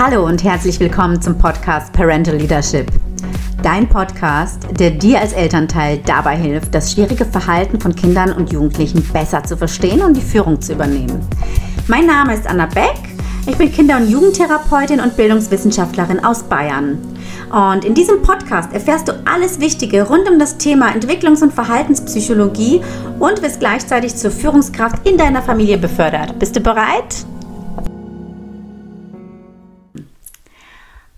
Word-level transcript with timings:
Hallo 0.00 0.24
und 0.24 0.44
herzlich 0.44 0.78
willkommen 0.78 1.20
zum 1.20 1.36
Podcast 1.36 1.92
Parental 1.92 2.36
Leadership. 2.36 2.86
Dein 3.64 3.88
Podcast, 3.88 4.62
der 4.78 4.92
dir 4.92 5.20
als 5.20 5.32
Elternteil 5.32 5.98
dabei 6.06 6.36
hilft, 6.36 6.72
das 6.72 6.92
schwierige 6.92 7.24
Verhalten 7.24 7.80
von 7.80 7.96
Kindern 7.96 8.32
und 8.32 8.52
Jugendlichen 8.52 9.02
besser 9.12 9.42
zu 9.42 9.56
verstehen 9.56 10.02
und 10.02 10.16
die 10.16 10.20
Führung 10.20 10.60
zu 10.60 10.74
übernehmen. 10.74 11.26
Mein 11.88 12.06
Name 12.06 12.34
ist 12.34 12.46
Anna 12.46 12.66
Beck. 12.66 12.94
Ich 13.48 13.56
bin 13.56 13.72
Kinder- 13.72 13.96
und 13.96 14.08
Jugendtherapeutin 14.08 15.00
und 15.00 15.16
Bildungswissenschaftlerin 15.16 16.24
aus 16.24 16.44
Bayern. 16.44 16.98
Und 17.50 17.84
in 17.84 17.94
diesem 17.94 18.22
Podcast 18.22 18.72
erfährst 18.72 19.08
du 19.08 19.20
alles 19.24 19.58
Wichtige 19.58 20.04
rund 20.04 20.30
um 20.30 20.38
das 20.38 20.58
Thema 20.58 20.92
Entwicklungs- 20.92 21.42
und 21.42 21.52
Verhaltenspsychologie 21.52 22.82
und 23.18 23.42
wirst 23.42 23.58
gleichzeitig 23.58 24.14
zur 24.14 24.30
Führungskraft 24.30 25.08
in 25.08 25.18
deiner 25.18 25.42
Familie 25.42 25.76
befördert. 25.76 26.38
Bist 26.38 26.54
du 26.54 26.60
bereit? 26.60 27.26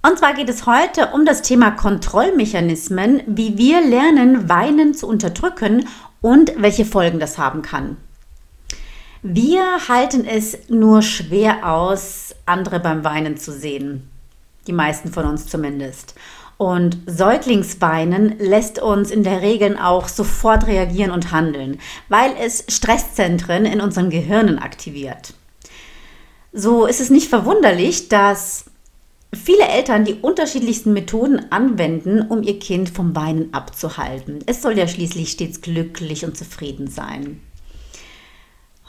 Und 0.02 0.18
zwar 0.18 0.32
geht 0.32 0.48
es 0.48 0.64
heute 0.64 1.08
um 1.08 1.26
das 1.26 1.42
Thema 1.42 1.70
Kontrollmechanismen, 1.70 3.22
wie 3.26 3.58
wir 3.58 3.82
lernen, 3.82 4.48
Weinen 4.48 4.94
zu 4.94 5.06
unterdrücken 5.06 5.86
und 6.22 6.52
welche 6.56 6.86
Folgen 6.86 7.20
das 7.20 7.36
haben 7.36 7.60
kann. 7.60 7.98
Wir 9.22 9.88
halten 9.88 10.26
es 10.26 10.70
nur 10.70 11.02
schwer 11.02 11.70
aus, 11.70 12.34
andere 12.46 12.80
beim 12.80 13.04
Weinen 13.04 13.36
zu 13.36 13.52
sehen. 13.52 14.08
Die 14.66 14.72
meisten 14.72 15.12
von 15.12 15.26
uns 15.26 15.46
zumindest. 15.46 16.14
Und 16.56 16.98
Säuglingsweinen 17.06 18.38
lässt 18.38 18.78
uns 18.78 19.10
in 19.10 19.22
der 19.22 19.42
Regel 19.42 19.78
auch 19.78 20.08
sofort 20.08 20.66
reagieren 20.66 21.10
und 21.10 21.32
handeln, 21.32 21.78
weil 22.08 22.34
es 22.38 22.64
Stresszentren 22.68 23.66
in 23.66 23.82
unseren 23.82 24.08
Gehirnen 24.08 24.58
aktiviert. 24.58 25.34
So 26.52 26.86
ist 26.86 27.00
es 27.00 27.10
nicht 27.10 27.28
verwunderlich, 27.28 28.08
dass 28.08 28.64
viele 29.32 29.68
Eltern 29.68 30.04
die 30.04 30.14
unterschiedlichsten 30.14 30.92
Methoden 30.92 31.50
anwenden, 31.50 32.22
um 32.22 32.42
ihr 32.42 32.58
Kind 32.58 32.90
vom 32.90 33.14
Weinen 33.14 33.54
abzuhalten. 33.54 34.40
Es 34.46 34.62
soll 34.62 34.76
ja 34.76 34.88
schließlich 34.88 35.30
stets 35.30 35.60
glücklich 35.60 36.24
und 36.24 36.36
zufrieden 36.36 36.88
sein. 36.88 37.40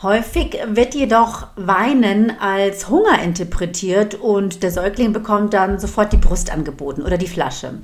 Häufig 0.02 0.58
wird 0.66 0.96
jedoch 0.96 1.48
Weinen 1.56 2.32
als 2.40 2.90
Hunger 2.90 3.22
interpretiert 3.22 4.16
und 4.16 4.64
der 4.64 4.72
Säugling 4.72 5.14
bekommt 5.14 5.54
dann 5.54 5.80
sofort 5.80 6.12
die 6.12 6.18
Brust 6.18 6.52
angeboten 6.52 7.04
oder 7.04 7.20
die 7.20 7.28
Flasche. 7.28 7.76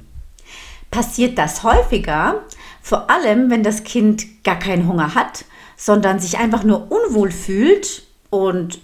Passiert 0.90 1.38
das 1.38 1.62
häufiger, 1.62 2.42
vor 2.82 3.12
allem 3.12 3.52
wenn 3.52 3.62
das 3.62 3.84
Kind 3.84 4.44
gar 4.44 4.58
keinen 4.58 4.88
Hunger 4.88 5.14
hat, 5.14 5.46
sondern 5.76 6.18
sich 6.18 6.40
einfach 6.40 6.64
nur 6.64 6.92
unwohl 6.92 7.30
fühlt 7.30 8.02
und 8.32 8.80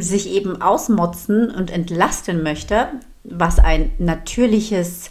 sich 0.00 0.30
eben 0.30 0.60
ausmotzen 0.62 1.50
und 1.50 1.70
entlasten 1.70 2.42
möchte, 2.42 2.88
was 3.24 3.58
ein 3.58 3.92
natürliches 3.98 5.10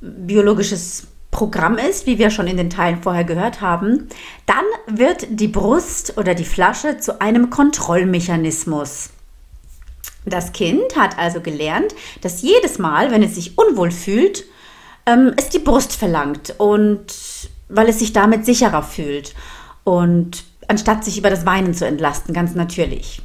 biologisches 0.00 1.06
Programm 1.30 1.78
ist, 1.78 2.06
wie 2.06 2.18
wir 2.18 2.30
schon 2.30 2.46
in 2.46 2.56
den 2.58 2.70
Teilen 2.70 3.02
vorher 3.02 3.24
gehört 3.24 3.60
haben, 3.60 4.08
dann 4.46 4.64
wird 4.86 5.26
die 5.30 5.48
Brust 5.48 6.18
oder 6.18 6.34
die 6.34 6.44
Flasche 6.44 6.98
zu 6.98 7.20
einem 7.20 7.48
Kontrollmechanismus. 7.48 9.10
Das 10.24 10.52
Kind 10.52 10.94
hat 10.96 11.18
also 11.18 11.40
gelernt, 11.40 11.94
dass 12.20 12.42
jedes 12.42 12.78
Mal, 12.78 13.10
wenn 13.10 13.22
es 13.22 13.34
sich 13.34 13.58
unwohl 13.58 13.90
fühlt, 13.90 14.44
ähm, 15.06 15.32
es 15.36 15.48
die 15.48 15.58
Brust 15.58 15.94
verlangt 15.94 16.54
und 16.58 17.06
weil 17.68 17.88
es 17.88 17.98
sich 17.98 18.12
damit 18.12 18.44
sicherer 18.44 18.82
fühlt 18.82 19.34
und 19.84 20.44
anstatt 20.68 21.04
sich 21.04 21.18
über 21.18 21.30
das 21.30 21.46
Weinen 21.46 21.74
zu 21.74 21.86
entlasten, 21.86 22.34
ganz 22.34 22.54
natürlich. 22.54 23.20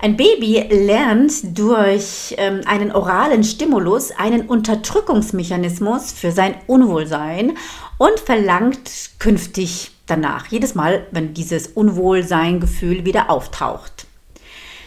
Ein 0.00 0.16
Baby 0.16 0.64
lernt 0.70 1.58
durch 1.58 2.34
ähm, 2.38 2.60
einen 2.66 2.92
oralen 2.92 3.42
Stimulus 3.42 4.12
einen 4.12 4.42
Unterdrückungsmechanismus 4.42 6.12
für 6.12 6.30
sein 6.30 6.54
Unwohlsein 6.66 7.58
und 7.98 8.20
verlangt 8.20 9.10
künftig 9.18 9.90
danach, 10.06 10.46
jedes 10.46 10.74
Mal, 10.74 11.06
wenn 11.10 11.34
dieses 11.34 11.66
Unwohlsein-Gefühl 11.66 13.04
wieder 13.04 13.28
auftaucht. 13.30 14.06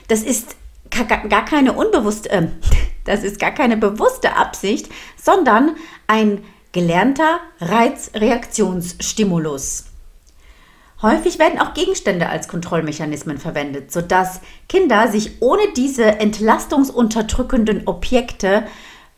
Das 0.07 0.23
ist 0.23 0.55
gar 0.89 1.45
keine 1.45 1.73
unbewusste, 1.73 2.31
äh, 2.31 2.47
das 3.05 3.23
ist 3.23 3.39
gar 3.39 3.51
keine 3.51 3.77
bewusste 3.77 4.35
Absicht, 4.35 4.89
sondern 5.21 5.75
ein 6.07 6.43
gelernter 6.71 7.39
Reizreaktionsstimulus. 7.59 9.90
Häufig 11.01 11.39
werden 11.39 11.59
auch 11.59 11.73
Gegenstände 11.73 12.29
als 12.29 12.47
Kontrollmechanismen 12.47 13.39
verwendet, 13.39 13.91
sodass 13.91 14.41
Kinder 14.69 15.07
sich 15.07 15.41
ohne 15.41 15.63
diese 15.75 16.03
entlastungsunterdrückenden 16.19 17.87
Objekte 17.87 18.63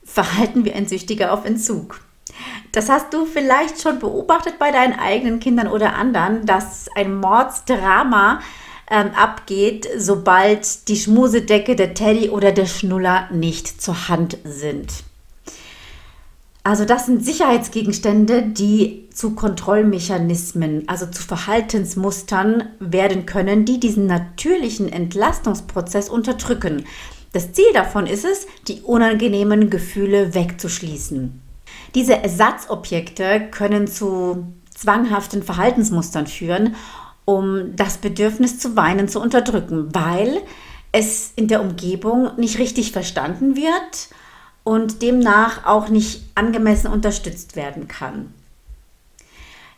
verhalten 0.03 0.63
wie 0.63 0.73
ein 0.73 0.87
Süchtiger 0.87 1.33
auf 1.33 1.45
Entzug. 1.45 1.99
Das 2.71 2.89
hast 2.89 3.13
du 3.13 3.25
vielleicht 3.25 3.81
schon 3.81 3.99
beobachtet 3.99 4.57
bei 4.59 4.71
deinen 4.71 4.97
eigenen 4.97 5.39
Kindern 5.39 5.67
oder 5.67 5.95
anderen, 5.95 6.45
dass 6.45 6.87
ein 6.95 7.19
Mordsdrama 7.19 8.39
ähm, 8.89 9.11
abgeht, 9.15 9.87
sobald 9.97 10.87
die 10.87 10.95
Schmusedecke, 10.95 11.75
der 11.75 11.93
Teddy 11.93 12.29
oder 12.29 12.51
der 12.51 12.65
Schnuller 12.65 13.27
nicht 13.31 13.81
zur 13.81 14.07
Hand 14.07 14.37
sind. 14.43 15.03
Also 16.63 16.85
das 16.85 17.07
sind 17.07 17.25
Sicherheitsgegenstände, 17.25 18.43
die 18.43 19.02
zu 19.13 19.35
Kontrollmechanismen, 19.35 20.87
also 20.87 21.05
zu 21.05 21.23
Verhaltensmustern 21.23 22.69
werden 22.79 23.25
können, 23.25 23.65
die 23.65 23.79
diesen 23.79 24.07
natürlichen 24.07 24.91
Entlastungsprozess 24.91 26.09
unterdrücken. 26.09 26.85
Das 27.31 27.53
Ziel 27.53 27.71
davon 27.73 28.07
ist 28.07 28.25
es, 28.25 28.47
die 28.67 28.81
unangenehmen 28.81 29.69
Gefühle 29.69 30.33
wegzuschließen. 30.33 31.41
Diese 31.95 32.15
Ersatzobjekte 32.17 33.49
können 33.51 33.87
zu 33.87 34.47
zwanghaften 34.69 35.43
Verhaltensmustern 35.43 36.27
führen, 36.27 36.75
um 37.25 37.75
das 37.75 37.97
Bedürfnis 37.97 38.59
zu 38.59 38.75
weinen 38.75 39.07
zu 39.07 39.21
unterdrücken, 39.21 39.93
weil 39.93 40.41
es 40.91 41.31
in 41.35 41.47
der 41.47 41.61
Umgebung 41.61 42.31
nicht 42.37 42.59
richtig 42.59 42.91
verstanden 42.91 43.55
wird 43.55 44.09
und 44.63 45.01
demnach 45.01 45.65
auch 45.65 45.89
nicht 45.89 46.23
angemessen 46.35 46.87
unterstützt 46.87 47.55
werden 47.55 47.87
kann. 47.87 48.33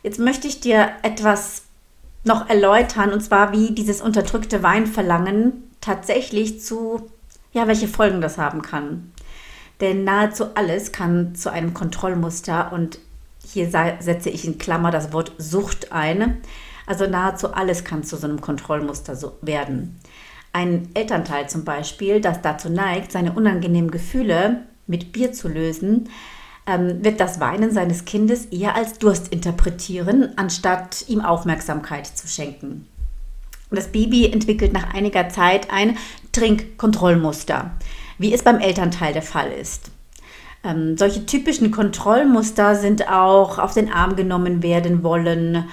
Jetzt 0.06 0.20
möchte 0.20 0.46
ich 0.46 0.60
dir 0.60 0.90
etwas 1.02 1.62
noch 2.22 2.48
erläutern, 2.48 3.12
und 3.12 3.22
zwar 3.22 3.50
wie 3.50 3.72
dieses 3.72 4.00
unterdrückte 4.00 4.62
Weinverlangen 4.62 5.64
tatsächlich 5.80 6.60
zu, 6.60 7.10
ja, 7.52 7.66
welche 7.66 7.88
Folgen 7.88 8.20
das 8.20 8.38
haben 8.38 8.62
kann. 8.62 9.10
Denn 9.80 10.04
nahezu 10.04 10.54
alles 10.54 10.92
kann 10.92 11.34
zu 11.34 11.50
einem 11.50 11.74
Kontrollmuster 11.74 12.72
und 12.72 13.00
hier 13.44 13.68
setze 13.98 14.30
ich 14.30 14.44
in 14.44 14.58
Klammer 14.58 14.92
das 14.92 15.12
Wort 15.12 15.32
Sucht 15.38 15.90
ein. 15.90 16.36
Also 16.86 17.08
nahezu 17.08 17.52
alles 17.52 17.82
kann 17.82 18.04
zu 18.04 18.16
so 18.16 18.28
einem 18.28 18.40
Kontrollmuster 18.40 19.18
werden. 19.42 19.98
Ein 20.52 20.88
Elternteil 20.94 21.48
zum 21.48 21.64
Beispiel, 21.64 22.20
das 22.20 22.42
dazu 22.42 22.68
neigt, 22.68 23.10
seine 23.10 23.32
unangenehmen 23.32 23.90
Gefühle 23.90 24.66
mit 24.86 25.10
Bier 25.10 25.32
zu 25.32 25.48
lösen, 25.48 26.08
ähm, 26.66 27.04
wird 27.04 27.20
das 27.20 27.40
Weinen 27.40 27.70
seines 27.70 28.04
Kindes 28.04 28.46
eher 28.46 28.74
als 28.74 28.98
Durst 28.98 29.28
interpretieren, 29.28 30.32
anstatt 30.36 31.04
ihm 31.08 31.20
Aufmerksamkeit 31.20 32.06
zu 32.06 32.26
schenken. 32.28 32.86
Das 33.70 33.88
Baby 33.88 34.30
entwickelt 34.30 34.72
nach 34.72 34.94
einiger 34.94 35.28
Zeit 35.28 35.70
ein 35.72 35.96
Trinkkontrollmuster, 36.32 37.72
wie 38.18 38.32
es 38.32 38.42
beim 38.42 38.58
Elternteil 38.58 39.12
der 39.12 39.22
Fall 39.22 39.50
ist. 39.50 39.90
Ähm, 40.64 40.96
solche 40.96 41.26
typischen 41.26 41.70
Kontrollmuster 41.70 42.76
sind 42.76 43.08
auch 43.10 43.58
auf 43.58 43.74
den 43.74 43.92
Arm 43.92 44.16
genommen 44.16 44.62
werden 44.62 45.02
wollen, 45.02 45.64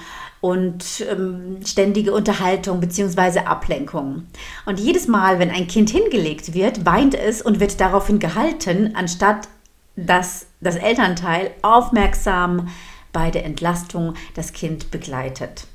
und 0.44 1.02
ähm, 1.10 1.60
ständige 1.64 2.12
Unterhaltung 2.12 2.78
bzw. 2.78 3.46
Ablenkung. 3.46 4.24
Und 4.66 4.78
jedes 4.78 5.08
Mal, 5.08 5.38
wenn 5.38 5.50
ein 5.50 5.68
Kind 5.68 5.88
hingelegt 5.88 6.52
wird, 6.52 6.84
weint 6.84 7.14
es 7.14 7.40
und 7.40 7.60
wird 7.60 7.80
daraufhin 7.80 8.18
gehalten, 8.18 8.90
anstatt 8.92 9.48
dass 9.96 10.46
das 10.60 10.76
Elternteil 10.76 11.50
aufmerksam 11.62 12.68
bei 13.12 13.30
der 13.30 13.44
Entlastung 13.44 14.14
das 14.34 14.52
Kind 14.52 14.90
begleitet. 14.90 15.66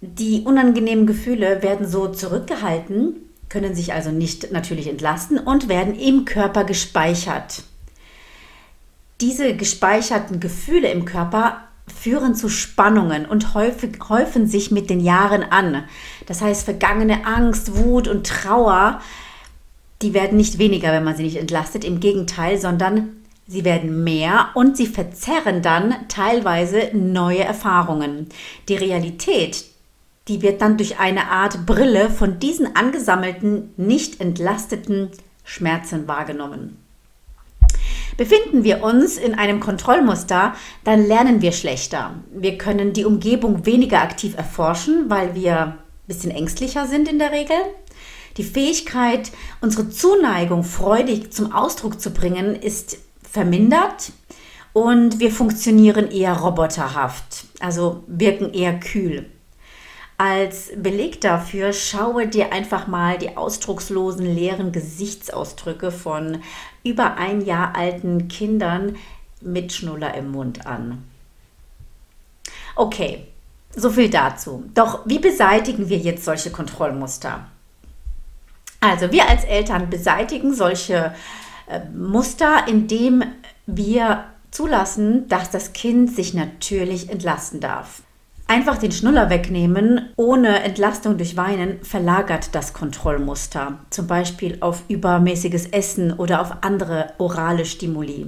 Die 0.00 0.42
unangenehmen 0.42 1.06
Gefühle 1.06 1.62
werden 1.62 1.86
so 1.86 2.08
zurückgehalten, 2.08 3.16
können 3.50 3.74
sich 3.74 3.92
also 3.92 4.10
nicht 4.10 4.50
natürlich 4.50 4.88
entlasten 4.88 5.38
und 5.38 5.68
werden 5.68 5.94
im 5.94 6.24
Körper 6.24 6.64
gespeichert. 6.64 7.64
Diese 9.20 9.54
gespeicherten 9.54 10.40
Gefühle 10.40 10.90
im 10.90 11.04
Körper 11.04 11.64
führen 11.94 12.34
zu 12.34 12.48
Spannungen 12.48 13.26
und 13.26 13.52
häufig, 13.52 13.98
häufen 14.08 14.46
sich 14.46 14.70
mit 14.70 14.88
den 14.88 15.00
Jahren 15.00 15.42
an. 15.42 15.84
Das 16.26 16.40
heißt, 16.40 16.64
vergangene 16.64 17.26
Angst, 17.26 17.76
Wut 17.76 18.08
und 18.08 18.26
Trauer, 18.26 19.02
die 20.02 20.14
werden 20.14 20.36
nicht 20.36 20.58
weniger, 20.58 20.92
wenn 20.92 21.04
man 21.04 21.16
sie 21.16 21.24
nicht 21.24 21.36
entlastet, 21.36 21.84
im 21.84 22.00
Gegenteil, 22.00 22.58
sondern 22.58 23.16
sie 23.46 23.64
werden 23.64 24.04
mehr 24.04 24.50
und 24.54 24.76
sie 24.76 24.86
verzerren 24.86 25.62
dann 25.62 25.94
teilweise 26.08 26.90
neue 26.92 27.44
Erfahrungen. 27.44 28.28
Die 28.68 28.76
Realität, 28.76 29.64
die 30.28 30.42
wird 30.42 30.62
dann 30.62 30.76
durch 30.76 30.98
eine 30.98 31.30
Art 31.30 31.66
Brille 31.66 32.08
von 32.08 32.38
diesen 32.38 32.76
angesammelten, 32.76 33.74
nicht 33.76 34.20
entlasteten 34.20 35.10
Schmerzen 35.44 36.08
wahrgenommen. 36.08 36.76
Befinden 38.16 38.64
wir 38.64 38.82
uns 38.82 39.16
in 39.16 39.34
einem 39.34 39.60
Kontrollmuster, 39.60 40.54
dann 40.84 41.06
lernen 41.06 41.42
wir 41.42 41.52
schlechter. 41.52 42.14
Wir 42.32 42.58
können 42.58 42.92
die 42.92 43.04
Umgebung 43.04 43.66
weniger 43.66 44.02
aktiv 44.02 44.36
erforschen, 44.36 45.08
weil 45.08 45.34
wir 45.34 45.58
ein 45.58 45.78
bisschen 46.06 46.30
ängstlicher 46.30 46.86
sind 46.86 47.08
in 47.08 47.18
der 47.18 47.32
Regel. 47.32 47.56
Die 48.40 48.46
Fähigkeit, 48.46 49.32
unsere 49.60 49.90
Zuneigung 49.90 50.64
freudig 50.64 51.30
zum 51.30 51.52
Ausdruck 51.52 52.00
zu 52.00 52.10
bringen, 52.10 52.56
ist 52.56 52.96
vermindert 53.22 54.12
und 54.72 55.20
wir 55.20 55.30
funktionieren 55.30 56.10
eher 56.10 56.32
roboterhaft, 56.38 57.44
also 57.58 58.02
wirken 58.06 58.54
eher 58.54 58.80
kühl. 58.80 59.26
Als 60.16 60.70
Beleg 60.74 61.20
dafür 61.20 61.74
schaue 61.74 62.28
dir 62.28 62.50
einfach 62.50 62.86
mal 62.86 63.18
die 63.18 63.36
ausdruckslosen, 63.36 64.24
leeren 64.24 64.72
Gesichtsausdrücke 64.72 65.90
von 65.90 66.40
über 66.82 67.18
ein 67.18 67.44
Jahr 67.44 67.76
alten 67.76 68.28
Kindern 68.28 68.96
mit 69.42 69.70
Schnuller 69.70 70.14
im 70.14 70.30
Mund 70.30 70.66
an. 70.66 71.04
Okay, 72.74 73.26
so 73.76 73.90
viel 73.90 74.08
dazu. 74.08 74.64
Doch 74.72 75.00
wie 75.04 75.18
beseitigen 75.18 75.90
wir 75.90 75.98
jetzt 75.98 76.24
solche 76.24 76.50
Kontrollmuster? 76.50 77.46
Also 78.80 79.12
wir 79.12 79.28
als 79.28 79.44
Eltern 79.44 79.90
beseitigen 79.90 80.54
solche 80.54 81.14
äh, 81.68 81.80
Muster, 81.94 82.66
indem 82.66 83.22
wir 83.66 84.24
zulassen, 84.50 85.28
dass 85.28 85.50
das 85.50 85.72
Kind 85.72 86.14
sich 86.14 86.34
natürlich 86.34 87.10
entlasten 87.10 87.60
darf. 87.60 88.02
Einfach 88.48 88.78
den 88.78 88.90
Schnuller 88.90 89.30
wegnehmen, 89.30 90.08
ohne 90.16 90.64
Entlastung 90.64 91.18
durch 91.18 91.36
Weinen, 91.36 91.84
verlagert 91.84 92.52
das 92.52 92.72
Kontrollmuster, 92.72 93.78
zum 93.90 94.08
Beispiel 94.08 94.56
auf 94.58 94.82
übermäßiges 94.88 95.66
Essen 95.68 96.12
oder 96.12 96.40
auf 96.40 96.56
andere 96.62 97.12
orale 97.18 97.64
Stimuli. 97.64 98.26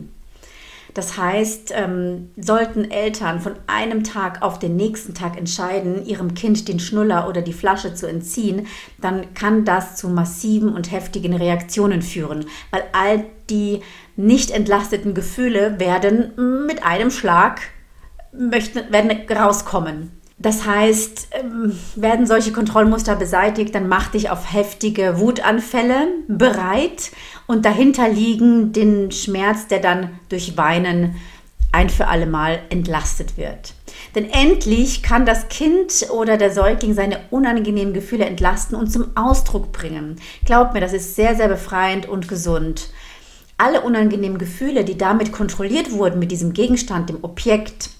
Das 0.94 1.16
heißt, 1.16 1.72
ähm, 1.74 2.30
sollten 2.36 2.90
Eltern 2.90 3.40
von 3.40 3.54
einem 3.66 4.04
Tag 4.04 4.42
auf 4.42 4.58
den 4.58 4.76
nächsten 4.76 5.14
Tag 5.14 5.38
entscheiden, 5.38 6.04
ihrem 6.04 6.34
Kind 6.34 6.68
den 6.68 6.80
Schnuller 6.80 7.28
oder 7.28 7.40
die 7.40 7.54
Flasche 7.54 7.94
zu 7.94 8.06
entziehen, 8.06 8.66
dann 9.00 9.32
kann 9.34 9.64
das 9.64 9.96
zu 9.96 10.08
massiven 10.08 10.74
und 10.74 10.92
heftigen 10.92 11.34
Reaktionen 11.34 12.02
führen, 12.02 12.44
weil 12.70 12.84
all 12.92 13.24
die 13.48 13.80
nicht 14.16 14.50
entlasteten 14.50 15.14
Gefühle 15.14 15.80
werden 15.80 16.66
mit 16.66 16.84
einem 16.84 17.10
Schlag 17.10 17.60
möchten, 18.32 18.92
werden 18.92 19.10
rauskommen. 19.30 20.21
Das 20.42 20.66
heißt, 20.66 21.28
ähm, 21.32 21.78
werden 21.94 22.26
solche 22.26 22.52
Kontrollmuster 22.52 23.14
beseitigt, 23.14 23.74
dann 23.74 23.88
mach 23.88 24.08
dich 24.08 24.28
auf 24.28 24.52
heftige 24.52 25.20
Wutanfälle 25.20 26.08
bereit 26.26 27.12
und 27.46 27.64
dahinter 27.64 28.08
liegen 28.08 28.72
den 28.72 29.12
Schmerz, 29.12 29.68
der 29.68 29.78
dann 29.78 30.18
durch 30.28 30.56
Weinen 30.56 31.14
ein 31.70 31.88
für 31.88 32.08
alle 32.08 32.26
Mal 32.26 32.60
entlastet 32.70 33.38
wird. 33.38 33.74
Denn 34.14 34.28
endlich 34.28 35.02
kann 35.02 35.24
das 35.24 35.48
Kind 35.48 36.06
oder 36.10 36.36
der 36.36 36.52
Säugling 36.52 36.92
seine 36.92 37.20
unangenehmen 37.30 37.94
Gefühle 37.94 38.26
entlasten 38.26 38.76
und 38.76 38.88
zum 38.88 39.16
Ausdruck 39.16 39.72
bringen. 39.72 40.16
Glaubt 40.44 40.74
mir, 40.74 40.80
das 40.80 40.92
ist 40.92 41.14
sehr, 41.14 41.34
sehr 41.36 41.48
befreiend 41.48 42.08
und 42.08 42.28
gesund. 42.28 42.90
Alle 43.58 43.80
unangenehmen 43.80 44.38
Gefühle, 44.38 44.84
die 44.84 44.98
damit 44.98 45.30
kontrolliert 45.30 45.92
wurden, 45.92 46.18
mit 46.18 46.32
diesem 46.32 46.52
Gegenstand, 46.52 47.08
dem 47.08 47.22
Objekt, 47.22 47.90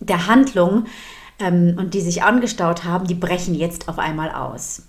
der 0.00 0.26
Handlung 0.26 0.84
ähm, 1.38 1.76
und 1.78 1.94
die 1.94 2.00
sich 2.00 2.22
angestaut 2.22 2.84
haben, 2.84 3.06
die 3.06 3.14
brechen 3.14 3.54
jetzt 3.54 3.88
auf 3.88 3.98
einmal 3.98 4.30
aus. 4.30 4.82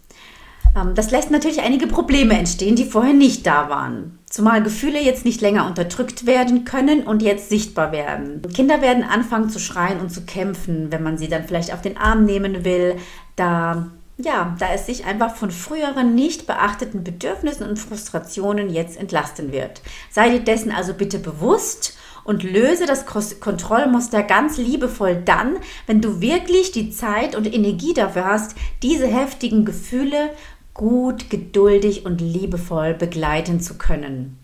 Ähm, 0.76 0.96
das 0.96 1.12
lässt 1.12 1.32
natürlich 1.32 1.62
einige 1.62 1.88
Probleme 1.88 2.38
entstehen, 2.38 2.76
die 2.76 2.86
vorher 2.86 3.14
nicht 3.14 3.46
da 3.46 3.70
waren. 3.70 4.20
Zumal 4.30 4.62
Gefühle 4.62 5.02
jetzt 5.02 5.26
nicht 5.26 5.42
länger 5.42 5.66
unterdrückt 5.66 6.26
werden 6.26 6.66
können 6.66 7.04
und 7.04 7.22
jetzt 7.22 7.50
sichtbar 7.50 7.92
werden. 7.92 8.42
Kinder 8.54 8.82
werden 8.82 9.04
anfangen 9.04 9.50
zu 9.50 9.60
schreien 9.60 10.00
und 10.00 10.12
zu 10.12 10.26
kämpfen, 10.26 10.92
wenn 10.92 11.04
man 11.04 11.18
sie 11.18 11.28
dann 11.28 11.46
vielleicht 11.46 11.74
auf 11.74 11.82
den 11.82 11.98
Arm 11.98 12.26
nehmen 12.26 12.66
will, 12.66 12.98
da 13.36 13.88
ja, 14.20 14.56
da 14.58 14.74
es 14.74 14.88
sich 14.88 15.06
einfach 15.06 15.36
von 15.36 15.52
früheren 15.52 16.16
nicht 16.16 16.48
beachteten 16.48 17.04
Bedürfnissen 17.04 17.68
und 17.68 17.78
Frustrationen 17.78 18.70
jetzt 18.70 18.98
entlasten 18.98 19.52
wird. 19.52 19.84
Sei 20.10 20.32
dir 20.32 20.40
dessen 20.40 20.72
also 20.72 20.96
bitte 20.96 21.20
bewusst 21.20 21.96
und 22.28 22.44
löse 22.44 22.86
das 22.86 23.06
Kontrollmuster 23.06 24.22
ganz 24.22 24.58
liebevoll 24.58 25.16
dann, 25.24 25.56
wenn 25.88 26.02
du 26.02 26.20
wirklich 26.22 26.74
die 26.74 26.92
Zeit 26.92 27.36
und 27.36 27.52
Energie 27.52 27.94
dafür 27.94 28.26
hast, 28.26 28.56
diese 28.84 29.08
heftigen 29.08 29.64
Gefühle 29.64 30.30
gut, 30.74 31.30
geduldig 31.30 32.06
und 32.06 32.20
liebevoll 32.20 32.94
begleiten 32.94 33.62
zu 33.62 33.78
können. 33.78 34.38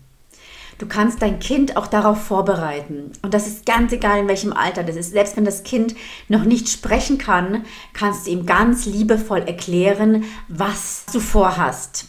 Du 0.78 0.86
kannst 0.86 1.20
dein 1.22 1.38
Kind 1.38 1.76
auch 1.76 1.86
darauf 1.86 2.24
vorbereiten. 2.24 3.12
Und 3.22 3.34
das 3.34 3.46
ist 3.46 3.66
ganz 3.66 3.92
egal, 3.92 4.20
in 4.20 4.28
welchem 4.28 4.52
Alter 4.54 4.82
das 4.82 4.96
ist. 4.96 5.12
Selbst 5.12 5.36
wenn 5.36 5.44
das 5.44 5.62
Kind 5.62 5.94
noch 6.28 6.44
nicht 6.44 6.68
sprechen 6.68 7.18
kann, 7.18 7.64
kannst 7.92 8.26
du 8.26 8.30
ihm 8.30 8.46
ganz 8.46 8.86
liebevoll 8.86 9.42
erklären, 9.42 10.24
was 10.48 11.04
du 11.12 11.20
vorhast. 11.20 12.06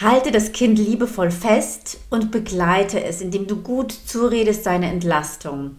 Halte 0.00 0.32
das 0.32 0.52
Kind 0.52 0.78
liebevoll 0.78 1.30
fest 1.30 1.98
und 2.10 2.30
begleite 2.30 3.02
es, 3.04 3.20
indem 3.20 3.46
du 3.46 3.56
gut 3.56 3.92
zuredest 3.92 4.64
seine 4.64 4.90
Entlastung. 4.90 5.76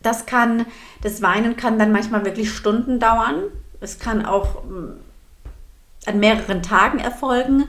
Das 0.00 0.26
kann, 0.26 0.66
das 1.02 1.22
Weinen 1.22 1.56
kann 1.56 1.78
dann 1.78 1.92
manchmal 1.92 2.24
wirklich 2.24 2.52
Stunden 2.52 3.00
dauern. 3.00 3.44
Es 3.80 3.98
kann 3.98 4.24
auch 4.24 4.64
mm, 4.64 4.98
an 6.06 6.20
mehreren 6.20 6.62
Tagen 6.62 6.98
erfolgen. 6.98 7.68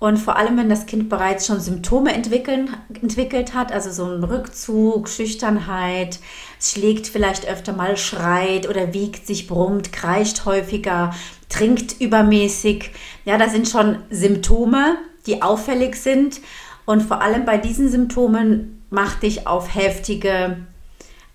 Und 0.00 0.18
vor 0.18 0.36
allem, 0.36 0.56
wenn 0.56 0.68
das 0.68 0.86
Kind 0.86 1.08
bereits 1.08 1.46
schon 1.46 1.60
Symptome 1.60 2.12
entwickeln, 2.14 2.70
entwickelt 3.02 3.52
hat, 3.52 3.72
also 3.72 3.90
so 3.90 4.04
ein 4.04 4.22
Rückzug, 4.22 5.08
Schüchternheit, 5.08 6.20
es 6.60 6.72
schlägt 6.72 7.08
vielleicht 7.08 7.48
öfter 7.48 7.72
mal, 7.72 7.96
schreit 7.96 8.68
oder 8.68 8.94
wiegt 8.94 9.26
sich, 9.26 9.48
brummt, 9.48 9.92
kreischt 9.92 10.44
häufiger, 10.44 11.12
trinkt 11.48 12.00
übermäßig. 12.00 12.92
Ja, 13.24 13.38
das 13.38 13.52
sind 13.52 13.68
schon 13.68 13.98
Symptome, 14.08 14.98
die 15.26 15.42
auffällig 15.42 15.96
sind. 15.96 16.40
Und 16.86 17.02
vor 17.02 17.20
allem 17.20 17.44
bei 17.44 17.58
diesen 17.58 17.88
Symptomen 17.90 18.84
mach 18.90 19.16
dich 19.16 19.48
auf 19.48 19.74
heftige, 19.74 20.58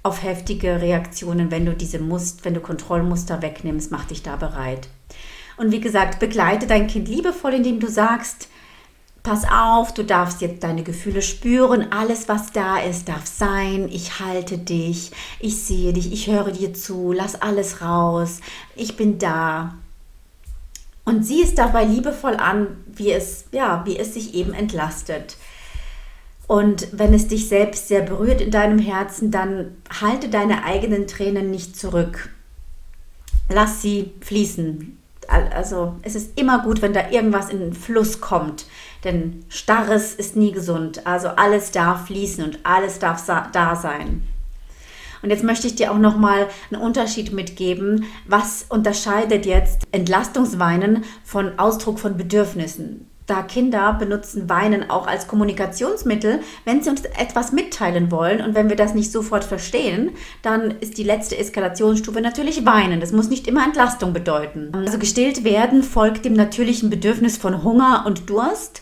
auf 0.04 0.24
heftige 0.24 0.82
Reaktionen, 0.82 1.52
wenn 1.52 1.66
du 1.66 1.76
diese 1.76 2.00
Must, 2.00 2.46
wenn 2.46 2.54
du 2.54 2.62
Kontrollmuster 2.62 3.42
wegnimmst, 3.42 3.92
mach 3.92 4.06
dich 4.06 4.24
da 4.24 4.38
bereit. 4.38 4.88
Und 5.58 5.72
wie 5.72 5.82
gesagt, 5.82 6.20
begleite 6.20 6.66
dein 6.66 6.88
Kind 6.88 7.08
liebevoll, 7.08 7.54
indem 7.54 7.80
du 7.80 7.88
sagst, 7.88 8.48
pass 9.24 9.46
auf, 9.50 9.94
du 9.94 10.04
darfst 10.04 10.42
jetzt 10.42 10.64
deine 10.64 10.84
Gefühle 10.84 11.22
spüren, 11.22 11.92
alles 11.92 12.28
was 12.28 12.52
da 12.52 12.78
ist, 12.78 13.08
darf 13.08 13.26
sein, 13.26 13.88
ich 13.90 14.20
halte 14.20 14.58
dich, 14.58 15.12
ich 15.40 15.64
sehe 15.64 15.94
dich, 15.94 16.12
ich 16.12 16.28
höre 16.28 16.52
dir 16.52 16.74
zu, 16.74 17.14
lass 17.14 17.42
alles 17.42 17.82
raus, 17.82 18.42
ich 18.76 18.98
bin 18.98 19.18
da. 19.18 19.76
Und 21.06 21.26
sieh 21.26 21.42
es 21.42 21.56
dabei 21.56 21.86
liebevoll 21.86 22.36
an, 22.36 22.68
wie 22.88 23.12
es, 23.12 23.46
ja, 23.52 23.84
wie 23.86 23.98
es 23.98 24.14
sich 24.14 24.36
eben 24.36 24.54
entlastet. 24.54 25.38
Und 26.48 26.88
wenn 26.92 27.14
es 27.14 27.28
dich 27.28 27.48
selbst 27.48 27.88
sehr 27.88 28.02
berührt 28.02 28.42
in 28.42 28.52
deinem 28.52 28.80
Herzen, 28.80 29.32
dann 29.32 29.78
halte 30.02 30.30
deine 30.30 30.66
eigenen 30.66 31.08
Tränen 31.08 31.50
nicht 31.50 31.78
zurück. 31.78 32.30
Lass 33.50 33.82
sie 33.82 34.14
fließen. 34.22 34.98
Also 35.28 35.96
es 36.02 36.16
ist 36.16 36.38
immer 36.38 36.64
gut, 36.64 36.82
wenn 36.82 36.94
da 36.94 37.10
irgendwas 37.10 37.50
in 37.50 37.60
den 37.60 37.74
Fluss 37.74 38.20
kommt, 38.20 38.66
denn 39.04 39.46
Starres 39.50 40.14
ist 40.14 40.36
nie 40.36 40.52
gesund. 40.52 41.06
Also 41.06 41.30
alles 41.30 41.72
darf 41.72 42.08
fließen 42.08 42.44
und 42.44 42.60
alles 42.64 43.00
darf 43.00 43.26
da 43.26 43.76
sein. 43.76 44.24
Und 45.22 45.30
jetzt 45.30 45.44
möchte 45.44 45.68
ich 45.68 45.76
dir 45.76 45.92
auch 45.92 45.98
noch 45.98 46.18
mal 46.18 46.50
einen 46.70 46.82
Unterschied 46.82 47.32
mitgeben. 47.32 48.06
Was 48.28 48.66
unterscheidet 48.68 49.46
jetzt 49.46 49.88
Entlastungsweinen 49.92 51.06
von 51.24 51.58
Ausdruck 51.58 52.00
von 52.00 52.18
Bedürfnissen? 52.18 53.10
Da 53.26 53.42
Kinder 53.42 53.94
benutzen 53.94 54.50
Weinen 54.50 54.90
auch 54.90 55.08
als 55.08 55.28
Kommunikationsmittel, 55.28 56.42
wenn 56.66 56.82
sie 56.82 56.90
uns 56.90 57.04
etwas 57.18 57.52
mitteilen 57.52 58.12
wollen. 58.12 58.42
Und 58.42 58.54
wenn 58.54 58.70
wir 58.70 58.76
das 58.76 58.94
nicht 58.94 59.12
sofort 59.12 59.44
verstehen, 59.44 60.12
dann 60.42 60.72
ist 60.72 60.98
die 60.98 61.04
letzte 61.04 61.38
Eskalationsstufe 61.38 62.20
natürlich 62.20 62.66
Weinen. 62.66 63.00
Das 63.00 63.14
muss 63.14 63.30
nicht 63.30 63.48
immer 63.48 63.64
Entlastung 63.64 64.12
bedeuten. 64.12 64.72
Also 64.74 65.00
gestillt 65.00 65.44
werden 65.44 65.84
folgt 65.84 66.26
dem 66.26 66.34
natürlichen 66.34 66.90
Bedürfnis 66.90 67.38
von 67.38 67.64
Hunger 67.64 68.04
und 68.06 68.30
Durst 68.30 68.82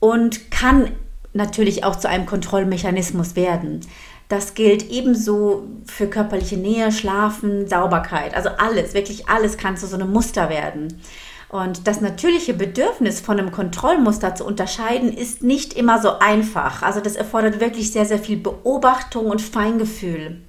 und 0.00 0.50
kann 0.50 0.92
natürlich 1.32 1.84
auch 1.84 1.96
zu 1.96 2.08
einem 2.08 2.26
Kontrollmechanismus 2.26 3.36
werden. 3.36 3.80
Das 4.28 4.54
gilt 4.54 4.90
ebenso 4.90 5.64
für 5.86 6.06
körperliche 6.06 6.58
Nähe, 6.58 6.92
Schlafen, 6.92 7.66
Sauberkeit. 7.66 8.34
Also 8.34 8.50
alles, 8.58 8.92
wirklich 8.92 9.28
alles 9.28 9.56
kann 9.56 9.76
zu 9.76 9.86
so 9.86 9.96
einem 9.96 10.12
Muster 10.12 10.50
werden. 10.50 11.00
Und 11.48 11.86
das 11.86 12.00
natürliche 12.02 12.52
Bedürfnis 12.52 13.20
von 13.20 13.38
einem 13.38 13.52
Kontrollmuster 13.52 14.34
zu 14.34 14.44
unterscheiden, 14.44 15.12
ist 15.12 15.42
nicht 15.42 15.72
immer 15.72 16.00
so 16.00 16.18
einfach. 16.18 16.82
Also 16.82 17.00
das 17.00 17.16
erfordert 17.16 17.60
wirklich 17.60 17.90
sehr, 17.90 18.04
sehr 18.04 18.18
viel 18.18 18.36
Beobachtung 18.36 19.26
und 19.26 19.40
Feingefühl. 19.40 20.42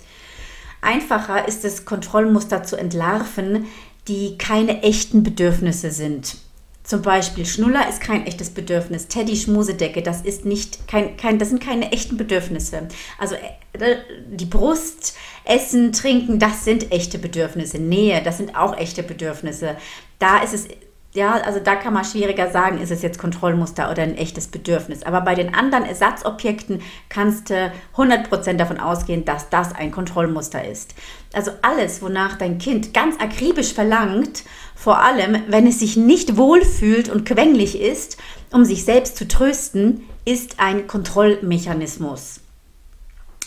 Einfacher 0.81 1.47
ist 1.47 1.63
es, 1.63 1.85
Kontrollmuster 1.85 2.63
zu 2.63 2.75
entlarven, 2.75 3.65
die 4.07 4.37
keine 4.37 4.83
echten 4.83 5.23
Bedürfnisse 5.23 5.91
sind. 5.91 6.37
Zum 6.83 7.01
Beispiel 7.01 7.45
Schnuller 7.45 7.87
ist 7.87 8.01
kein 8.01 8.25
echtes 8.25 8.49
Bedürfnis. 8.49 9.07
Teddy 9.07 9.35
Schmusedecke, 9.37 10.01
das 10.01 10.21
ist 10.21 10.43
nicht 10.43 10.87
kein, 10.87 11.15
kein, 11.17 11.37
das 11.37 11.49
sind 11.49 11.61
keine 11.61 11.91
echten 11.91 12.17
Bedürfnisse. 12.17 12.87
Also 13.19 13.35
äh, 13.35 13.97
die 14.31 14.45
Brust, 14.45 15.15
Essen, 15.45 15.91
Trinken, 15.91 16.39
das 16.39 16.65
sind 16.65 16.91
echte 16.91 17.19
Bedürfnisse. 17.19 17.77
Nähe, 17.77 18.23
das 18.23 18.37
sind 18.37 18.55
auch 18.55 18.75
echte 18.75 19.03
Bedürfnisse. 19.03 19.75
Da 20.17 20.39
ist 20.39 20.53
es 20.53 20.67
ja, 21.11 21.31
also 21.31 21.59
da 21.59 21.75
kann 21.75 21.93
man 21.93 22.05
schwieriger 22.05 22.51
sagen, 22.51 22.79
ist 22.79 22.91
es 22.91 23.01
jetzt 23.01 23.17
Kontrollmuster 23.17 23.89
oder 23.89 24.03
ein 24.03 24.15
echtes 24.15 24.47
Bedürfnis. 24.47 25.01
Aber 25.01 25.21
bei 25.21 25.33
den 25.33 25.55
anderen 25.55 25.85
Ersatzobjekten 25.85 26.81
kannst 27.09 27.49
du 27.49 27.71
100% 27.95 28.53
davon 28.53 28.79
ausgehen, 28.79 29.25
dass 29.25 29.49
das 29.49 29.73
ein 29.73 29.91
Kontrollmuster 29.91 30.67
ist. 30.67 30.93
Also 31.33 31.51
alles, 31.63 32.03
wonach 32.03 32.37
dein 32.37 32.59
Kind 32.59 32.93
ganz 32.93 33.19
akribisch 33.19 33.73
verlangt, 33.73 34.43
vor 34.75 34.99
allem 34.99 35.43
wenn 35.47 35.65
es 35.65 35.79
sich 35.79 35.97
nicht 35.97 36.37
wohlfühlt 36.37 37.09
und 37.09 37.25
quengelig 37.25 37.79
ist, 37.79 38.17
um 38.51 38.63
sich 38.63 38.85
selbst 38.85 39.17
zu 39.17 39.27
trösten, 39.27 40.03
ist 40.25 40.59
ein 40.59 40.85
Kontrollmechanismus. 40.85 42.41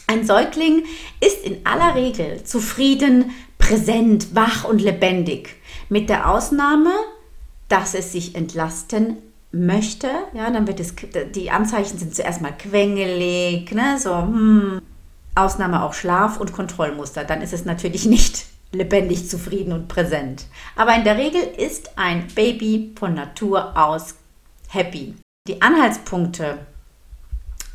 Ein 0.09 0.27
Säugling 0.27 0.85
ist 1.21 1.45
in 1.45 1.65
aller 1.65 1.95
Regel 1.95 2.43
zufrieden, 2.43 3.31
präsent, 3.59 4.35
wach 4.35 4.65
und 4.65 4.83
lebendig. 4.83 5.57
Mit 5.89 6.09
der 6.09 6.29
Ausnahme, 6.29 6.91
dass 7.73 7.95
es 7.95 8.13
sich 8.13 8.35
entlasten 8.35 9.17
möchte, 9.51 10.09
ja, 10.35 10.51
dann 10.51 10.67
wird 10.67 10.79
es, 10.79 10.95
die 11.35 11.51
Anzeichen 11.51 11.99
sind 11.99 12.15
zuerst 12.15 12.43
mal 12.43 12.53
quengelig, 12.53 13.73
ne, 13.73 13.99
so, 13.99 14.15
hm, 14.15 14.83
Ausnahme 15.35 15.83
auch 15.83 15.95
Schlaf 15.95 16.39
und 16.39 16.53
Kontrollmuster, 16.53 17.25
dann 17.25 17.41
ist 17.41 17.55
es 17.55 17.65
natürlich 17.65 18.05
nicht 18.17 18.45
lebendig, 18.73 19.29
zufrieden 19.29 19.73
und 19.73 19.89
präsent. 19.89 20.47
Aber 20.77 20.95
in 20.95 21.05
der 21.05 21.17
Regel 21.17 21.43
ist 21.43 21.97
ein 21.97 22.29
Baby 22.35 22.93
von 22.99 23.15
Natur 23.15 23.77
aus 23.77 24.17
happy. 24.69 25.15
Die 25.49 25.61
Anhaltspunkte 25.63 26.59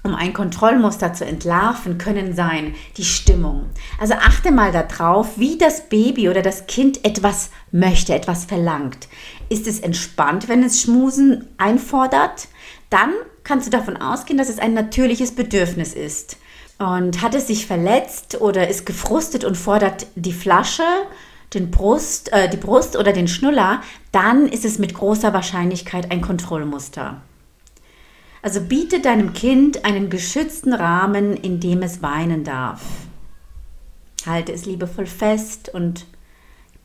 um 0.08 0.16
ein 0.16 0.34
Kontrollmuster 0.34 1.14
zu 1.14 1.26
entlarven, 1.26 1.98
können 1.98 2.34
sein 2.34 2.74
die 2.96 3.04
Stimmung. 3.04 3.66
Also 4.00 4.14
achte 4.14 4.52
mal 4.52 4.72
darauf, 4.72 5.38
wie 5.38 5.58
das 5.58 5.90
Baby 5.90 6.30
oder 6.30 6.42
das 6.42 6.66
Kind 6.66 7.06
etwas 7.06 7.52
möchte, 7.72 8.16
etwas 8.16 8.46
verlangt. 8.46 9.08
Ist 9.50 9.68
es 9.68 9.80
entspannt, 9.80 10.48
wenn 10.48 10.64
es 10.64 10.82
Schmusen 10.82 11.48
einfordert? 11.58 12.48
Dann 12.90 13.12
kannst 13.44 13.68
du 13.68 13.72
davon 13.72 13.98
ausgehen, 13.98 14.38
dass 14.38 14.50
es 14.50 14.60
ein 14.60 14.74
natürliches 14.74 15.36
Bedürfnis 15.36 15.94
ist. 15.94 16.38
Und 16.80 17.22
hat 17.22 17.36
es 17.36 17.48
sich 17.48 17.66
verletzt 17.66 18.40
oder 18.40 18.68
ist 18.68 18.86
gefrustet 18.86 19.44
und 19.44 19.58
fordert 19.58 20.08
die 20.16 20.34
Flasche, 20.34 20.84
den 21.54 21.72
Brust, 21.72 22.32
äh, 22.34 22.50
die 22.50 22.58
Brust 22.58 22.96
oder 22.96 23.14
den 23.14 23.28
Schnuller, 23.28 23.82
dann 24.12 24.48
ist 24.48 24.66
es 24.66 24.80
mit 24.80 24.94
großer 24.94 25.34
Wahrscheinlichkeit 25.34 26.12
ein 26.12 26.22
Kontrollmuster. 26.22 27.22
Also 28.48 28.62
biete 28.62 29.02
deinem 29.02 29.34
Kind 29.34 29.84
einen 29.84 30.10
geschützten 30.10 30.72
Rahmen, 30.72 31.36
in 31.36 31.60
dem 31.60 31.82
es 31.82 32.02
weinen 32.02 32.46
darf. 32.46 32.82
Halte 34.26 34.54
es 34.54 34.66
liebevoll 34.66 35.06
fest 35.06 35.68
und 35.74 36.06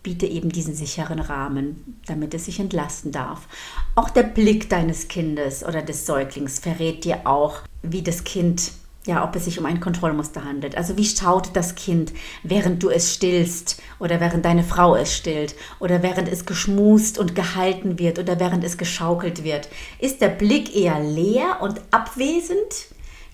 biete 0.02 0.26
eben 0.26 0.48
diesen 0.48 0.74
sicheren 0.74 1.20
Rahmen, 1.20 2.00
damit 2.04 2.34
es 2.34 2.46
sich 2.46 2.58
entlasten 2.58 3.12
darf. 3.12 3.46
Auch 3.94 4.10
der 4.10 4.24
Blick 4.24 4.70
deines 4.70 5.06
Kindes 5.06 5.62
oder 5.62 5.82
des 5.82 6.04
Säuglings 6.04 6.58
verrät 6.58 7.04
dir 7.04 7.28
auch, 7.28 7.60
wie 7.84 8.02
das 8.02 8.24
Kind 8.24 8.72
ja, 9.06 9.24
ob 9.24 9.34
es 9.34 9.46
sich 9.46 9.58
um 9.58 9.66
ein 9.66 9.80
Kontrollmuster 9.80 10.44
handelt. 10.44 10.76
Also 10.76 10.96
wie 10.96 11.04
schaut 11.04 11.50
das 11.54 11.74
Kind, 11.74 12.12
während 12.42 12.82
du 12.82 12.88
es 12.88 13.12
stillst 13.12 13.82
oder 13.98 14.20
während 14.20 14.44
deine 14.44 14.62
Frau 14.62 14.94
es 14.94 15.14
stillt 15.14 15.56
oder 15.80 16.02
während 16.02 16.28
es 16.28 16.46
geschmust 16.46 17.18
und 17.18 17.34
gehalten 17.34 17.98
wird 17.98 18.18
oder 18.18 18.38
während 18.38 18.62
es 18.62 18.78
geschaukelt 18.78 19.42
wird? 19.42 19.68
Ist 19.98 20.20
der 20.20 20.28
Blick 20.28 20.74
eher 20.76 21.00
leer 21.00 21.58
und 21.60 21.80
abwesend? 21.90 22.86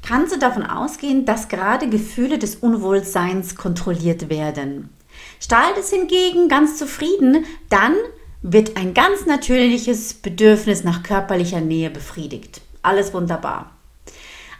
Kannst 0.06 0.34
du 0.34 0.38
davon 0.38 0.64
ausgehen, 0.64 1.26
dass 1.26 1.48
gerade 1.48 1.90
Gefühle 1.90 2.38
des 2.38 2.56
Unwohlseins 2.56 3.54
kontrolliert 3.54 4.30
werden? 4.30 4.88
Strahlt 5.40 5.76
es 5.78 5.90
hingegen 5.90 6.48
ganz 6.48 6.78
zufrieden, 6.78 7.44
dann 7.68 7.94
wird 8.40 8.76
ein 8.76 8.94
ganz 8.94 9.26
natürliches 9.26 10.14
Bedürfnis 10.14 10.84
nach 10.84 11.02
körperlicher 11.02 11.60
Nähe 11.60 11.90
befriedigt. 11.90 12.60
Alles 12.82 13.12
wunderbar. 13.12 13.77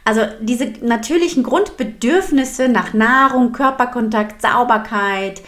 Also 0.09 0.21
diese 0.41 0.73
natürlichen 0.81 1.43
Grundbedürfnisse 1.43 2.67
nach 2.67 2.95
Nahrung, 2.95 3.51
Körperkontakt, 3.51 4.41
Sauberkeit, 4.41 5.43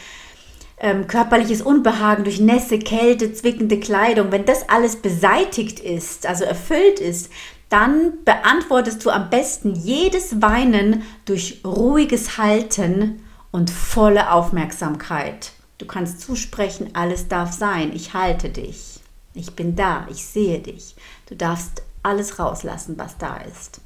ähm, 0.79 1.07
körperliches 1.07 1.63
Unbehagen 1.63 2.23
durch 2.25 2.39
Nässe, 2.39 2.77
Kälte, 2.77 3.33
zwickende 3.33 3.79
Kleidung, 3.79 4.31
wenn 4.31 4.45
das 4.45 4.69
alles 4.69 4.97
beseitigt 4.97 5.79
ist, 5.79 6.27
also 6.27 6.43
erfüllt 6.43 6.99
ist, 6.99 7.31
dann 7.69 8.23
beantwortest 8.23 9.03
du 9.03 9.09
am 9.09 9.31
besten 9.31 9.73
jedes 9.73 10.43
Weinen 10.43 11.01
durch 11.25 11.61
ruhiges 11.65 12.37
Halten 12.37 13.23
und 13.49 13.71
volle 13.71 14.31
Aufmerksamkeit. 14.31 15.53
Du 15.79 15.87
kannst 15.87 16.21
zusprechen, 16.21 16.91
alles 16.93 17.29
darf 17.29 17.51
sein, 17.51 17.93
ich 17.95 18.13
halte 18.13 18.49
dich, 18.49 18.99
ich 19.33 19.55
bin 19.55 19.75
da, 19.75 20.05
ich 20.11 20.23
sehe 20.23 20.59
dich. 20.59 20.95
Du 21.27 21.35
darfst 21.35 21.81
alles 22.03 22.37
rauslassen, 22.37 22.99
was 22.99 23.17
da 23.17 23.37
ist. 23.37 23.81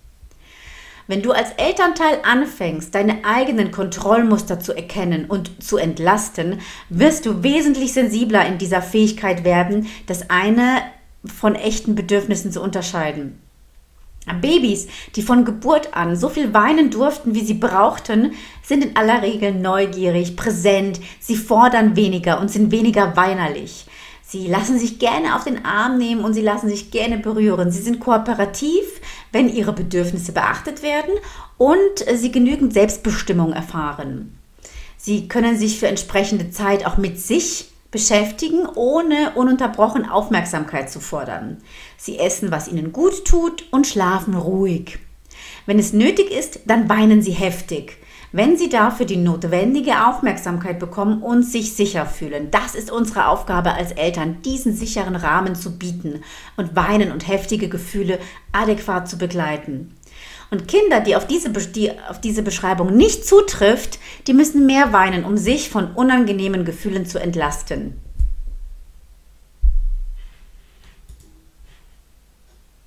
Wenn 1.08 1.22
du 1.22 1.32
als 1.32 1.52
Elternteil 1.58 2.20
anfängst, 2.24 2.96
deine 2.96 3.24
eigenen 3.26 3.72
Kontrollmuster 3.72 4.60
zu 4.60 4.74
erkennen 4.74 5.26
und 5.26 5.64
zu 5.64 5.78
entlasten, 5.78 6.62
wirst 6.90 7.28
du 7.28 7.44
wesentlich 7.44 7.94
sensibler 7.94 8.46
in 8.48 8.58
dieser 8.58 8.82
Fähigkeit 8.82 9.44
werden, 9.44 9.88
das 10.08 10.32
eine 10.32 10.82
von 11.26 11.54
echten 11.54 11.94
Bedürfnissen 11.94 12.52
zu 12.52 12.62
unterscheiden. 12.62 13.40
Babys, 14.42 14.88
die 15.16 15.22
von 15.22 15.46
Geburt 15.46 15.96
an 15.96 16.16
so 16.16 16.30
viel 16.30 16.54
weinen 16.56 16.90
durften, 16.90 17.36
wie 17.36 17.46
sie 17.46 17.54
brauchten, 17.54 18.34
sind 18.64 18.84
in 18.84 18.96
aller 18.96 19.22
Regel 19.22 19.54
neugierig, 19.54 20.36
präsent, 20.36 21.00
sie 21.20 21.36
fordern 21.36 21.96
weniger 21.96 22.40
und 22.40 22.50
sind 22.50 22.72
weniger 22.72 23.16
weinerlich. 23.16 23.86
Sie 24.36 24.48
lassen 24.48 24.78
sich 24.78 25.00
gerne 25.00 25.38
auf 25.38 25.46
den 25.46 25.64
Arm 25.64 25.98
nehmen 25.98 26.26
und 26.26 26.34
sie 26.34 26.42
lassen 26.42 26.68
sich 26.68 26.92
gerne 26.92 27.18
berühren. 27.18 27.72
Sie 27.72 27.82
sind 27.82 28.02
kooperativ, 28.02 28.84
wenn 29.32 29.48
ihre 29.48 29.72
Bedürfnisse 29.72 30.34
beachtet 30.34 30.84
werden 30.84 31.14
und 31.58 31.80
sie 32.16 32.34
genügend 32.34 32.74
Selbstbestimmung 32.74 33.54
erfahren. 33.54 34.38
Sie 34.98 35.30
können 35.30 35.58
sich 35.58 35.80
für 35.80 35.88
entsprechende 35.88 36.52
Zeit 36.52 36.86
auch 36.86 36.98
mit 36.98 37.18
sich 37.18 37.70
beschäftigen, 37.92 38.68
ohne 38.76 39.32
ununterbrochen 39.36 40.04
Aufmerksamkeit 40.04 40.92
zu 40.92 41.00
fordern. 41.00 41.62
Sie 41.96 42.20
essen, 42.20 42.52
was 42.52 42.68
ihnen 42.68 42.92
gut 42.92 43.24
tut 43.24 43.64
und 43.72 43.88
schlafen 43.88 44.36
ruhig. 44.36 45.00
Wenn 45.66 45.80
es 45.80 45.94
nötig 45.94 46.30
ist, 46.30 46.60
dann 46.66 46.90
weinen 46.90 47.22
sie 47.22 47.32
heftig 47.32 48.00
wenn 48.36 48.58
sie 48.58 48.68
dafür 48.68 49.06
die 49.06 49.16
notwendige 49.16 50.08
Aufmerksamkeit 50.08 50.78
bekommen 50.78 51.24
und 51.24 51.44
sich 51.44 51.74
sicher 51.74 52.06
fühlen. 52.06 52.52
Das 52.52 52.76
ist 52.76 52.92
unsere 52.92 53.30
Aufgabe 53.30 53.74
als 53.74 53.94
Eltern, 53.94 54.42
diesen 54.44 54.76
sicheren 54.76 55.16
Rahmen 55.16 55.56
zu 55.56 55.80
bieten 55.80 56.22
und 56.58 56.76
Weinen 56.76 57.14
und 57.14 57.30
heftige 57.30 57.70
Gefühle 57.70 58.20
adäquat 58.52 59.08
zu 59.08 59.18
begleiten. 59.18 59.96
Und 60.52 60.68
Kinder, 60.68 61.00
die 61.00 61.16
auf 61.16 61.26
diese, 61.28 61.50
die 61.50 61.92
auf 62.10 62.20
diese 62.20 62.44
Beschreibung 62.44 62.94
nicht 62.94 63.26
zutrifft, 63.26 64.00
die 64.28 64.34
müssen 64.34 64.66
mehr 64.66 64.92
weinen, 64.92 65.24
um 65.24 65.38
sich 65.38 65.70
von 65.70 65.94
unangenehmen 65.94 66.66
Gefühlen 66.66 67.06
zu 67.06 67.20
entlasten. 67.20 68.05